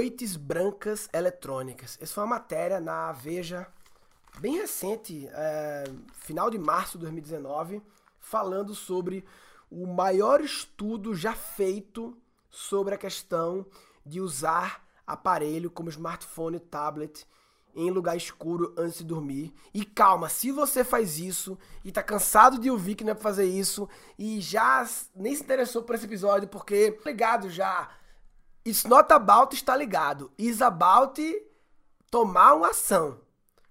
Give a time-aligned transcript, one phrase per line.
[0.00, 1.98] noites brancas eletrônicas.
[2.00, 3.66] Essa foi uma matéria na Veja,
[4.38, 5.84] bem recente, é,
[6.14, 7.82] final de março de 2019,
[8.18, 9.26] falando sobre
[9.70, 12.16] o maior estudo já feito
[12.48, 13.66] sobre a questão
[14.04, 17.26] de usar aparelho como smartphone, tablet
[17.74, 19.52] em lugar escuro antes de dormir.
[19.74, 23.22] E calma, se você faz isso e tá cansado de ouvir que não é pra
[23.22, 23.86] fazer isso
[24.18, 27.99] e já nem se interessou por esse episódio porque ligado já.
[28.66, 31.20] It's not about estar ligado, it's about
[32.10, 33.20] tomar uma ação.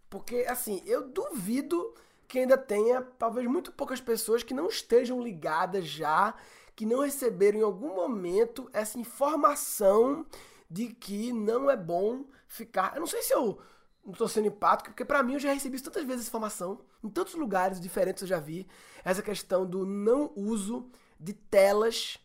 [0.10, 1.94] Porque assim, eu duvido
[2.28, 6.34] que ainda tenha talvez muito poucas pessoas que não estejam ligadas já,
[6.76, 10.26] que não receberam em algum momento essa informação
[10.70, 12.94] de que não é bom ficar.
[12.96, 13.60] Eu não sei se eu
[14.06, 17.10] não tô sendo empático, porque para mim eu já recebi tantas vezes essa informação, em
[17.10, 18.68] tantos lugares diferentes eu já vi,
[19.04, 22.18] essa questão do não uso de telas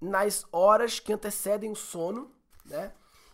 [0.00, 2.30] nas horas que antecedem o sono,
[2.64, 2.92] né?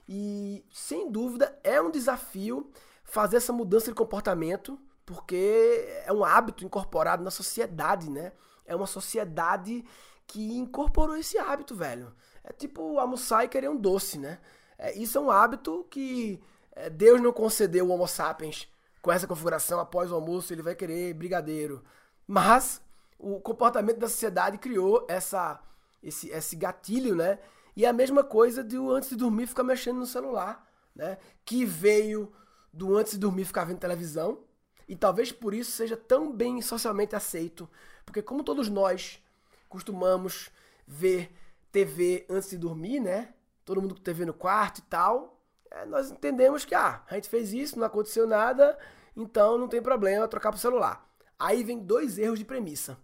[0.09, 2.71] E sem dúvida é um desafio
[3.05, 8.33] fazer essa mudança de comportamento, porque é um hábito incorporado na sociedade, né?
[8.65, 9.85] É uma sociedade
[10.27, 12.15] que incorporou esse hábito, velho.
[12.45, 14.39] É tipo almoçar e querer um doce, né?
[14.79, 18.69] É, isso é um hábito que é, Deus não concedeu o Homo sapiens
[19.03, 21.85] com essa configuração após o almoço, ele vai querer brigadeiro.
[22.27, 22.81] Mas
[23.19, 25.61] o comportamento da sociedade criou essa,
[26.03, 27.39] esse, esse gatilho, né?
[27.77, 31.19] E é a mesma coisa de antes de dormir ficar mexendo no celular, né?
[31.45, 32.33] Que veio
[32.73, 34.41] do antes de dormir ficar vendo televisão.
[34.89, 37.69] E talvez por isso seja tão bem socialmente aceito.
[38.05, 39.23] Porque como todos nós
[39.69, 40.51] costumamos
[40.87, 41.35] ver
[41.71, 43.33] TV antes de dormir, né?
[43.65, 45.33] Todo mundo com TV no quarto e tal
[45.73, 48.79] é, nós entendemos que ah, a gente fez isso, não aconteceu nada,
[49.17, 51.09] então não tem problema trocar para o celular.
[51.39, 52.99] Aí vem dois erros de premissa.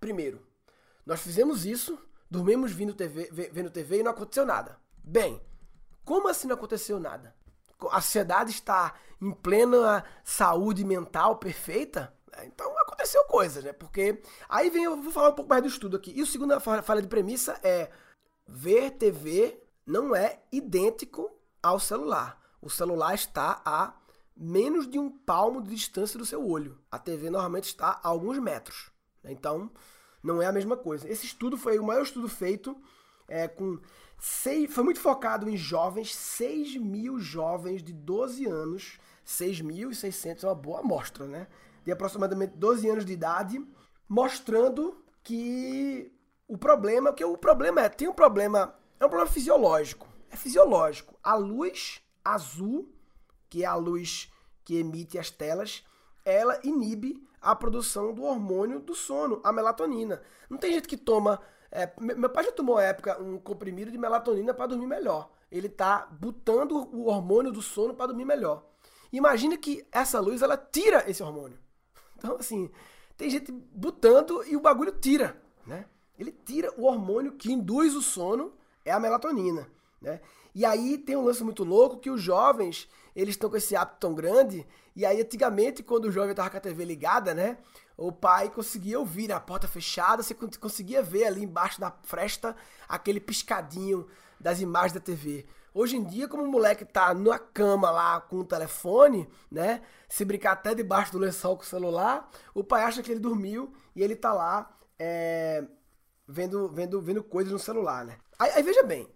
[0.00, 0.44] Primeiro,
[1.04, 1.98] nós fizemos isso,
[2.30, 4.78] dormimos vendo TV, vendo TV e não aconteceu nada.
[5.02, 5.40] Bem,
[6.04, 7.34] como assim não aconteceu nada?
[7.90, 12.14] A sociedade está em plena saúde mental perfeita?
[12.32, 13.72] É, então aconteceu coisas, né?
[13.72, 16.12] Porque aí vem, eu vou falar um pouco mais do estudo aqui.
[16.14, 17.90] E o segundo falha de premissa é
[18.46, 21.30] ver TV não é idêntico
[21.62, 22.40] ao celular.
[22.60, 23.94] O celular está a
[24.36, 26.78] menos de um palmo de distância do seu olho.
[26.90, 28.90] A TV normalmente está a alguns metros.
[29.24, 29.70] Então,
[30.26, 31.08] não é a mesma coisa.
[31.08, 32.76] Esse estudo foi o maior estudo feito
[33.28, 33.78] é, com
[34.18, 40.54] seis, foi muito focado em jovens, 6 mil jovens de 12 anos, 6.600 é uma
[40.54, 41.46] boa amostra, né?
[41.84, 43.64] De aproximadamente 12 anos de idade,
[44.08, 46.12] mostrando que
[46.48, 51.18] o problema, que o problema é, tem um problema, é um problema fisiológico é fisiológico.
[51.22, 52.92] A luz azul,
[53.48, 54.32] que é a luz
[54.64, 55.84] que emite as telas,
[56.24, 60.20] ela inibe a produção do hormônio do sono, a melatonina.
[60.50, 61.40] Não tem gente que toma.
[61.70, 65.30] É, meu pai já tomou época um comprimido de melatonina para dormir melhor.
[65.50, 68.66] Ele tá botando o hormônio do sono para dormir melhor.
[69.12, 71.58] Imagina que essa luz ela tira esse hormônio.
[72.18, 72.68] Então assim,
[73.16, 75.86] tem gente botando e o bagulho tira, né?
[76.18, 78.54] Ele tira o hormônio que induz o sono,
[78.84, 79.70] é a melatonina.
[80.00, 80.20] Né?
[80.54, 83.96] E aí tem um lance muito louco que os jovens, eles estão com esse hábito
[83.98, 87.56] tão grande, e aí antigamente, quando o jovem estava com a TV ligada, né?
[87.96, 92.54] O pai conseguia ouvir a porta fechada, você conseguia ver ali embaixo da fresta
[92.86, 94.06] aquele piscadinho
[94.38, 95.46] das imagens da TV.
[95.72, 99.80] Hoje em dia, como o moleque tá na cama lá com o telefone, né?
[100.08, 103.72] Se brincar até debaixo do lençol com o celular, o pai acha que ele dormiu
[103.94, 105.64] e ele tá lá é,
[106.28, 108.18] vendo, vendo, vendo coisas no celular, né?
[108.38, 109.08] Aí, aí veja bem,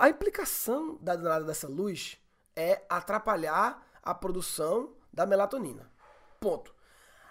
[0.00, 2.18] a implicação da danada dessa luz
[2.56, 5.90] é atrapalhar a produção da melatonina.
[6.38, 6.74] Ponto.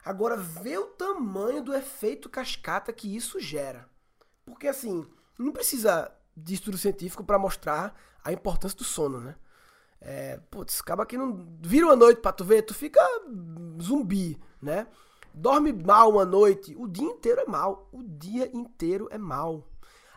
[0.03, 3.89] Agora, vê o tamanho do efeito cascata que isso gera.
[4.45, 5.05] Porque, assim,
[5.37, 9.35] não precisa de estudo científico para mostrar a importância do sono, né?
[10.01, 11.57] É, putz, acaba que não.
[11.61, 13.01] Vira uma noite pra tu ver, tu fica
[13.81, 14.87] zumbi, né?
[15.33, 17.89] Dorme mal uma noite, o dia inteiro é mal.
[17.91, 19.67] O dia inteiro é mal.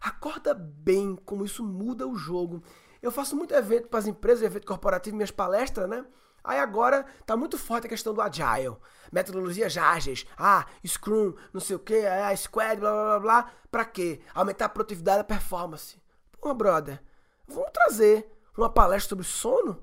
[0.01, 2.63] Acorda bem como isso muda o jogo.
[3.03, 6.07] Eu faço muito evento para as empresas, evento corporativo, minhas palestras, né?
[6.45, 8.77] Aí agora tá muito forte a questão do agile,
[9.13, 13.85] metodologias ágeis, ah, Scrum, não sei o que, ah, Squad, blá blá blá blá, pra
[13.85, 14.21] quê?
[14.35, 16.01] Aumentar a produtividade e a performance.
[16.41, 17.01] Pô, brother,
[17.47, 19.81] vamos trazer uma palestra sobre sono?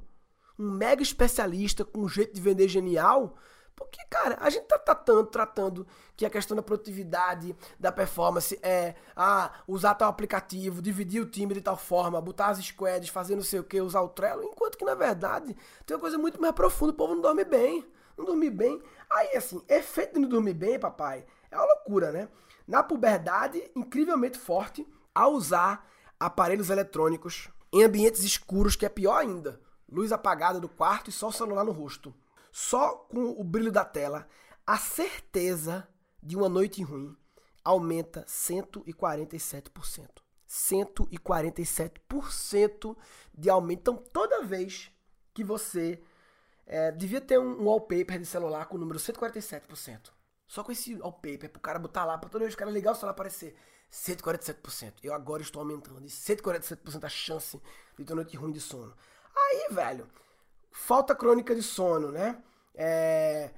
[0.58, 3.38] Um mega especialista com um jeito de vender genial
[3.80, 5.88] porque, cara, a gente tá tratando, tratando
[6.18, 11.54] que a questão da produtividade, da performance é ah, usar tal aplicativo, dividir o time
[11.54, 14.78] de tal forma, botar as squads, fazer não sei o que, usar o Trello, enquanto
[14.78, 15.56] que na verdade
[15.86, 17.88] tem uma coisa muito mais profunda, o povo não dorme bem.
[18.18, 18.82] Não dormir bem.
[19.10, 22.28] Aí, assim, efeito de não dormir bem, papai, é uma loucura, né?
[22.68, 24.86] Na puberdade, incrivelmente forte,
[25.16, 25.90] a usar
[26.20, 29.62] aparelhos eletrônicos em ambientes escuros, que é pior ainda.
[29.90, 32.14] Luz apagada do quarto e só o celular no rosto.
[32.52, 34.28] Só com o brilho da tela,
[34.66, 35.88] a certeza
[36.22, 37.16] de uma noite ruim
[37.64, 40.10] aumenta 147%.
[40.48, 42.98] 147%
[43.38, 43.82] de aumento.
[43.82, 44.92] Então, toda vez
[45.34, 46.02] que você
[46.66, 50.12] é, devia ter um, wallpaper de celular com o número 147%.
[50.48, 52.92] Só com esse wallpaper, pro cara botar lá, pra toda vez que o cara ligar
[52.92, 53.56] o celular aparecer
[53.92, 54.94] 147%.
[55.04, 57.62] Eu agora estou aumentando de 147% a chance
[57.98, 58.94] de ter noite ruim de sono.
[59.36, 60.10] Aí, velho,
[60.72, 62.42] falta crônica de sono, né?
[62.76, 63.52] É...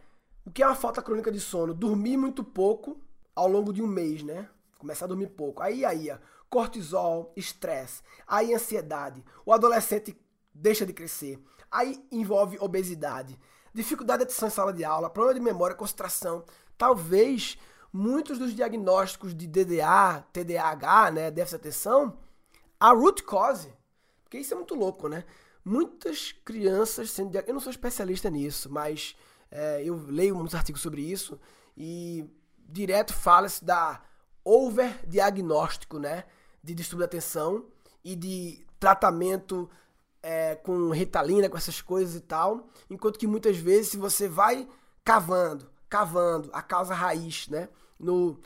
[0.45, 1.73] O que é uma falta crônica de sono?
[1.73, 2.99] Dormir muito pouco
[3.35, 4.49] ao longo de um mês, né?
[4.77, 5.61] Começar a dormir pouco.
[5.61, 6.11] Aí, aí,
[6.49, 9.23] cortisol, estresse, aí ansiedade.
[9.45, 10.19] O adolescente
[10.53, 11.39] deixa de crescer.
[11.71, 13.39] Aí envolve obesidade,
[13.73, 16.43] dificuldade de atenção em sala de aula, problema de memória, concentração.
[16.77, 17.57] Talvez
[17.93, 22.17] muitos dos diagnósticos de DDA, TDAH, né, déficit de atenção,
[22.79, 23.73] a root cause.
[24.23, 25.23] Porque isso é muito louco, né?
[25.63, 27.35] Muitas crianças sendo.
[27.35, 29.15] Eu não sou especialista nisso, mas
[29.49, 31.39] é, eu leio muitos artigos sobre isso
[31.77, 32.25] e
[32.67, 34.01] direto fala-se da
[34.43, 36.23] overdiagnóstico, né?
[36.63, 37.65] De distúrbio da atenção
[38.03, 39.69] e de tratamento
[40.23, 42.67] é, com ritalina, com essas coisas e tal.
[42.89, 44.67] Enquanto que muitas vezes, se você vai
[45.03, 47.69] cavando, cavando a causa raiz, né?
[47.99, 48.39] No,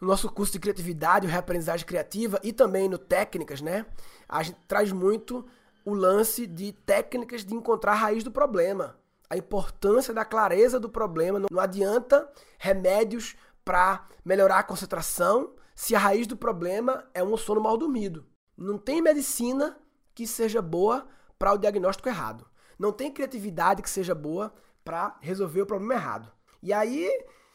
[0.00, 3.86] no nosso curso de criatividade, reaprendizagem criativa e também no técnicas, né?
[4.28, 5.46] A gente traz muito
[5.88, 8.98] o lance de técnicas de encontrar a raiz do problema.
[9.30, 11.40] A importância da clareza do problema.
[11.50, 17.62] Não adianta remédios para melhorar a concentração se a raiz do problema é um sono
[17.62, 18.26] mal dormido.
[18.54, 19.78] Não tem medicina
[20.14, 21.08] que seja boa
[21.38, 22.46] para o diagnóstico errado.
[22.78, 24.52] Não tem criatividade que seja boa
[24.84, 26.30] para resolver o problema errado.
[26.62, 27.08] E aí,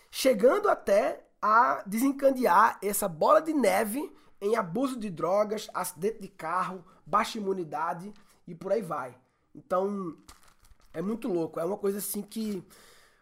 [0.09, 6.83] chegando até a desencadear essa bola de neve em abuso de drogas, acidente de carro,
[7.05, 8.13] baixa imunidade
[8.47, 9.15] e por aí vai.
[9.53, 10.17] Então,
[10.93, 11.59] é muito louco.
[11.59, 12.63] É uma coisa assim que.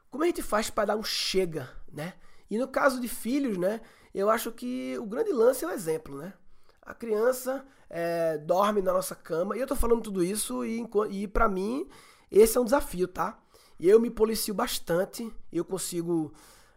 [0.10, 2.14] Como a gente faz para dar um chega, né?
[2.50, 3.82] E no caso de filhos, né?
[4.14, 6.34] Eu acho que o grande lance é o exemplo, né?
[6.82, 9.56] A criança é, dorme na nossa cama.
[9.56, 11.88] E eu tô falando tudo isso e, e para mim
[12.30, 13.38] esse é um desafio, tá?
[13.80, 15.32] E eu me policio bastante.
[15.52, 16.34] Eu consigo,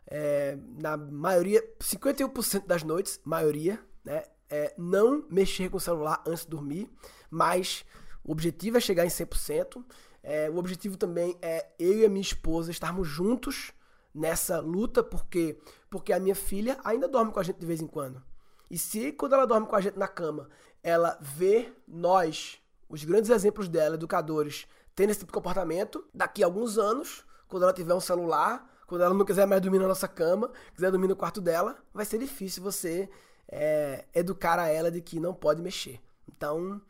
[0.06, 4.24] é, na maioria, 51% das noites, maioria, né?
[4.54, 6.88] É, não mexer com o celular antes de dormir.
[7.28, 7.84] Mas
[8.22, 9.84] o objetivo é chegar em 100%.
[10.22, 13.72] É, o objetivo também é eu e a minha esposa estarmos juntos
[14.14, 15.58] nessa luta, porque
[15.90, 18.22] porque a minha filha ainda dorme com a gente de vez em quando.
[18.70, 20.48] E se quando ela dorme com a gente na cama,
[20.82, 22.58] ela vê nós,
[22.88, 27.64] os grandes exemplos dela, educadores, tendo esse tipo de comportamento, daqui a alguns anos, quando
[27.64, 31.08] ela tiver um celular, quando ela não quiser mais dormir na nossa cama, quiser dormir
[31.08, 33.08] no quarto dela, vai ser difícil você
[33.48, 36.00] é, educar a ela de que não pode mexer.
[36.28, 36.80] Então,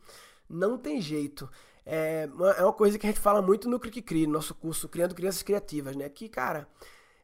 [0.49, 1.49] não tem jeito.
[1.85, 4.89] É, é uma coisa que a gente fala muito no Cric Cri, no nosso curso
[4.89, 6.09] Criando Crianças Criativas, né?
[6.09, 6.67] Que, cara,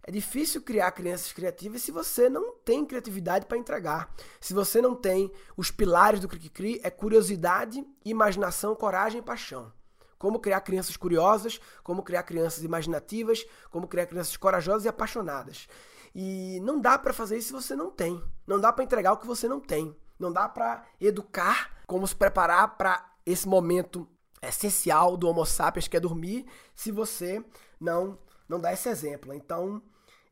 [0.03, 4.13] é difícil criar crianças criativas se você não tem criatividade para entregar.
[4.39, 9.71] Se você não tem os pilares do Cri Cri, é curiosidade, imaginação, coragem e paixão.
[10.17, 15.67] Como criar crianças curiosas, como criar crianças imaginativas, como criar crianças corajosas e apaixonadas.
[16.13, 18.21] E não dá para fazer isso se você não tem.
[18.45, 19.95] Não dá para entregar o que você não tem.
[20.19, 24.07] Não dá para educar, como se preparar para esse momento
[24.41, 27.43] essencial do Homo sapiens, que é dormir, se você
[27.79, 28.17] não
[28.51, 29.33] não dá esse exemplo.
[29.33, 29.81] Então,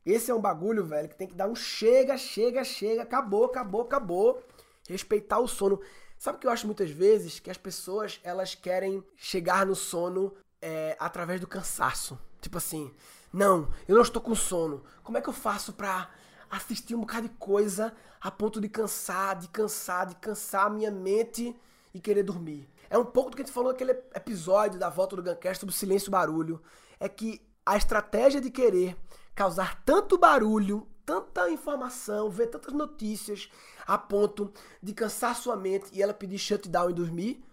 [0.04, 3.80] esse é um bagulho, velho, que tem que dar um chega, chega, chega, acabou, acabou,
[3.80, 4.42] acabou.
[4.88, 5.80] Respeitar o sono.
[6.18, 7.40] Sabe o que eu acho muitas vezes?
[7.40, 12.18] Que as pessoas, elas querem chegar no sono é, através do cansaço.
[12.42, 12.92] Tipo assim,
[13.32, 14.82] não, eu não estou com sono.
[15.02, 16.10] Como é que eu faço pra
[16.50, 20.90] assistir um bocado de coisa a ponto de cansar, de cansar, de cansar a minha
[20.90, 21.56] mente
[21.94, 22.68] e querer dormir?
[22.88, 25.74] É um pouco do que a gente falou naquele episódio da volta do Guncast sobre
[25.74, 26.60] silêncio e barulho.
[26.98, 28.96] É que a estratégia de querer
[29.32, 33.48] causar tanto barulho, tanta informação, ver tantas notícias
[33.86, 37.44] a ponto de cansar sua mente e ela pedir shutdown e dormir,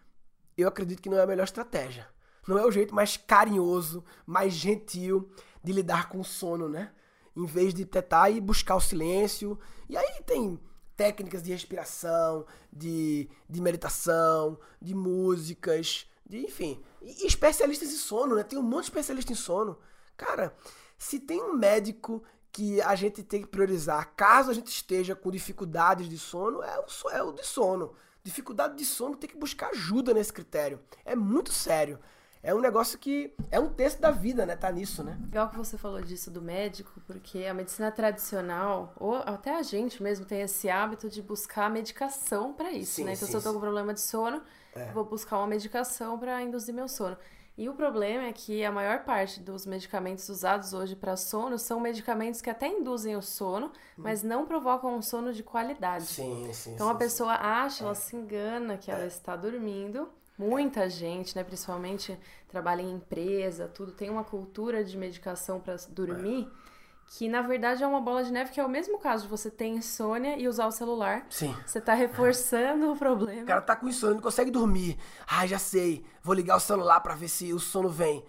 [0.58, 2.08] eu acredito que não é a melhor estratégia.
[2.48, 5.30] Não é o jeito mais carinhoso, mais gentil
[5.68, 6.92] de lidar com o sono, né?
[7.36, 9.60] Em vez de tentar e buscar o silêncio.
[9.90, 10.58] E aí tem
[10.96, 16.82] técnicas de respiração, de, de meditação, de músicas, de enfim.
[17.02, 18.44] E especialistas em sono, né?
[18.44, 19.78] Tem um monte de especialista em sono.
[20.16, 20.56] Cara,
[20.98, 25.30] se tem um médico que a gente tem que priorizar, caso a gente esteja com
[25.30, 27.94] dificuldades de sono, é o, é o de sono.
[28.24, 30.80] Dificuldade de sono tem que buscar ajuda nesse critério.
[31.04, 32.00] É muito sério.
[32.42, 34.56] É um negócio que é um texto da vida, né?
[34.56, 35.18] Tá nisso, né?
[35.22, 40.02] Legal que você falou disso do médico, porque a medicina tradicional, ou até a gente
[40.02, 43.14] mesmo tem esse hábito de buscar medicação para isso, sim, né?
[43.14, 44.42] Então, sim, se eu tô com problema de sono,
[44.76, 44.92] é.
[44.92, 47.18] vou buscar uma medicação para induzir meu sono.
[47.58, 51.80] E o problema é que a maior parte dos medicamentos usados hoje para sono são
[51.80, 56.06] medicamentos que até induzem o sono, mas não provocam um sono de qualidade.
[56.06, 56.74] Sim, sim.
[56.76, 59.08] Então sim, a pessoa acha, ela se engana que ela é.
[59.08, 60.08] está dormindo.
[60.38, 62.18] Muita gente, né, principalmente
[62.48, 66.48] trabalha em empresa, tudo tem uma cultura de medicação para dormir.
[66.64, 66.68] É
[67.08, 69.50] que na verdade é uma bola de neve, que é o mesmo caso de você
[69.50, 71.26] ter insônia e usar o celular.
[71.30, 71.56] Sim.
[71.66, 73.44] Você tá reforçando o problema.
[73.44, 74.98] O cara tá com insônia, não consegue dormir.
[75.26, 76.06] Ah, já sei.
[76.22, 78.26] Vou ligar o celular para ver se o sono vem.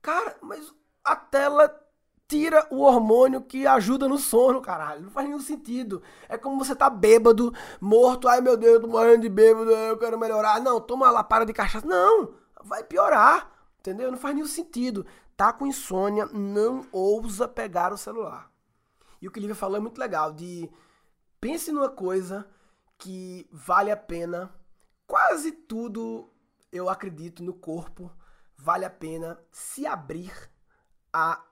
[0.00, 0.74] Cara, mas
[1.04, 1.68] a tela
[2.32, 5.02] tira o hormônio que ajuda no sono, caralho.
[5.02, 6.02] Não faz nenhum sentido.
[6.28, 8.26] É como você tá bêbado, morto.
[8.26, 10.60] Ai, meu Deus, eu tô morrendo de bêbado, eu quero melhorar.
[10.60, 11.86] Não, toma lá, para de cachaça.
[11.86, 12.30] Não,
[12.64, 13.50] vai piorar.
[13.80, 14.10] Entendeu?
[14.10, 15.04] Não faz nenhum sentido
[15.36, 18.48] tá com insônia, não ousa pegar o celular.
[19.20, 20.70] E o que o Lívia falou é muito legal, de
[21.40, 22.46] pense numa coisa
[22.96, 24.54] que vale a pena.
[25.04, 26.30] Quase tudo,
[26.70, 28.08] eu acredito, no corpo
[28.56, 30.32] vale a pena se abrir
[31.12, 31.42] a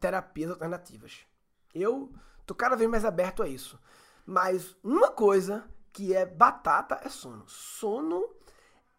[0.00, 1.26] terapias alternativas.
[1.74, 2.12] Eu
[2.46, 3.78] tô cada vez mais aberto a isso.
[4.26, 7.44] Mas uma coisa que é batata é sono.
[7.46, 8.28] Sono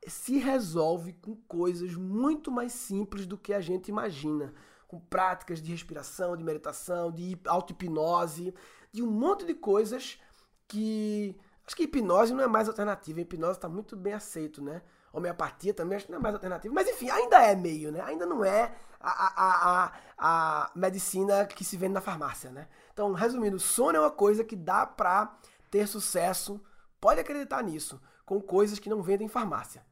[0.08, 4.54] se resolve com coisas muito mais simples do que a gente imagina.
[4.88, 8.54] Com práticas de respiração, de meditação, de auto-hipnose,
[8.92, 10.20] de um monte de coisas
[10.68, 11.36] que.
[11.66, 13.22] Acho que hipnose não é mais alternativa.
[13.22, 14.82] Hipnose está muito bem aceito, né?
[15.14, 16.74] Homeopatia também acho que não é mais alternativa.
[16.74, 18.02] Mas enfim, ainda é meio, né?
[18.02, 22.68] Ainda não é a, a, a, a medicina que se vende na farmácia, né?
[22.94, 25.38] Então, resumindo, sono é uma coisa que dá pra
[25.70, 26.62] ter sucesso,
[27.00, 29.86] pode acreditar nisso, com coisas que não vendem em farmácia.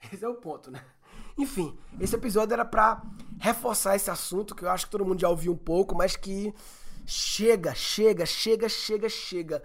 [0.12, 0.84] Esse é o ponto, né?
[1.38, 3.02] Enfim, esse episódio era para
[3.38, 6.54] reforçar esse assunto que eu acho que todo mundo já ouviu um pouco, mas que
[7.04, 9.62] chega, chega, chega, chega, chega.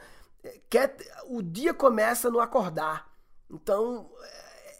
[0.69, 3.09] Quer, o dia começa no acordar.
[3.49, 4.11] Então,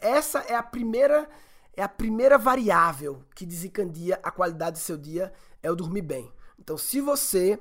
[0.02, 1.30] essa é a primeira
[1.74, 5.32] é a primeira variável que desencadeia a qualidade do seu dia
[5.64, 6.30] é o dormir bem.
[6.60, 7.58] Então, se você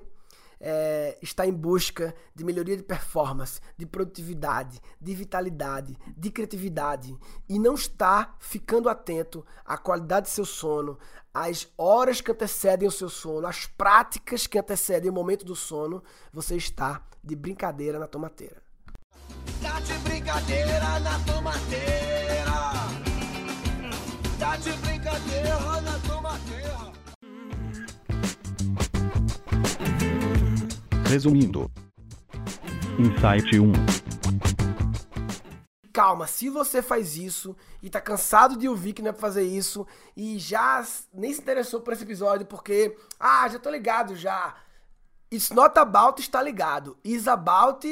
[0.61, 7.17] é, está em busca de melhoria de performance, de produtividade, de vitalidade, de criatividade
[7.49, 10.99] e não está ficando atento à qualidade do seu sono,
[11.33, 16.03] às horas que antecedem o seu sono, às práticas que antecedem o momento do sono,
[16.33, 18.63] você está de brincadeira na tomateira.
[19.71, 22.61] Tá de brincadeira na tomateira.
[24.37, 26.93] Tá de brincadeira na tomateira.
[31.09, 31.71] Resumindo.
[32.99, 33.73] Insight 1.
[35.93, 39.45] Calma, se você faz isso e tá cansado de ouvir que não é pra fazer
[39.45, 39.87] isso
[40.17, 40.85] e já
[41.15, 44.57] nem se interessou por esse episódio porque, ah, já tô ligado já.
[45.33, 46.99] It's not about estar ligado.
[47.05, 47.87] It's about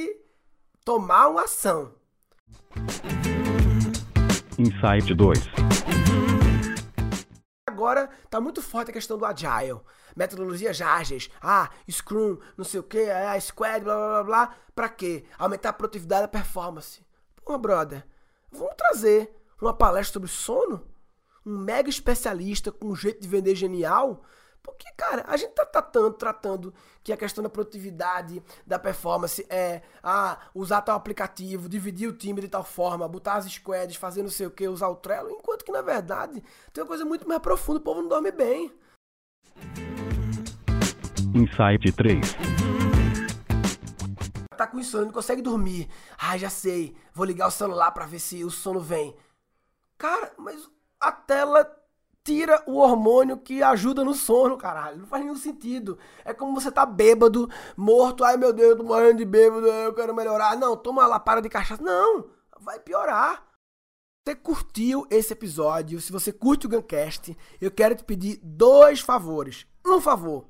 [0.89, 1.93] tomar uma ação.
[4.59, 5.39] Insight 2
[7.67, 9.81] agora tá muito forte a questão do agile.
[10.17, 11.31] Metodologias ágeis.
[11.43, 14.55] Ah, Scrum, não sei o que, ah, Squad, blá blá blá blá.
[14.75, 15.27] Pra quê?
[15.39, 17.05] Aumentar a produtividade da performance.
[17.45, 18.05] Pô, brother,
[18.51, 19.31] vamos trazer
[19.61, 20.83] uma palestra sobre sono?
[21.45, 24.25] Um mega especialista com um jeito de vender genial
[24.63, 29.83] porque, cara, a gente tá tratando, tratando que a questão da produtividade, da performance é
[30.03, 34.31] ah, usar tal aplicativo, dividir o time de tal forma, botar as squads, fazer não
[34.31, 37.41] sei o que, usar o Trello, enquanto que na verdade tem uma coisa muito mais
[37.41, 38.73] profunda, o povo não dorme bem.
[41.35, 42.37] Insight 3
[44.57, 45.89] Tá com insônia, não consegue dormir.
[46.19, 49.15] Ah, já sei, vou ligar o celular para ver se o sono vem.
[49.97, 50.69] Cara, mas
[51.01, 51.65] a tela
[52.29, 54.99] tira o hormônio que ajuda no sono, caralho.
[54.99, 55.99] Não faz nenhum sentido.
[56.27, 58.23] É como você tá bêbado, morto.
[58.23, 60.55] Ai, meu Deus, eu tô morrendo de bêbado, eu quero melhorar.
[60.55, 61.83] Não, toma lá, para de cachaça.
[61.83, 62.27] Não,
[62.61, 63.47] vai piorar.
[64.27, 69.67] Você curtiu esse episódio, se você curte o Guncast, eu quero te pedir dois favores.
[69.87, 70.45] Um favor,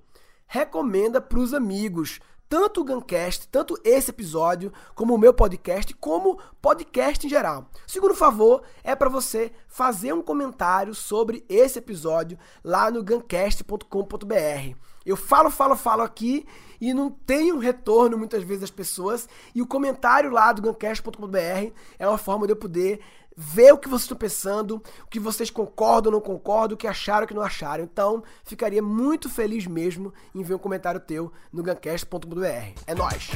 [0.49, 7.27] recomenda pros amigos tanto o Guncast, tanto esse episódio, como o meu podcast, como podcast
[7.27, 7.69] em geral.
[7.87, 14.77] segundo favor é para você fazer um comentário sobre esse episódio lá no guncast.com.br.
[15.05, 16.47] Eu falo, falo, falo aqui
[16.81, 22.09] e não tenho retorno muitas vezes das pessoas, e o comentário lá do guncast.com.br é
[22.09, 23.01] uma forma de eu poder
[23.41, 26.89] ver o que vocês estão pensando, o que vocês concordam ou não concordam, o que
[26.89, 27.85] acharam ou que não acharam.
[27.85, 32.75] Então, ficaria muito feliz mesmo em ver um comentário teu no gancast.br.
[32.85, 33.31] É nóis!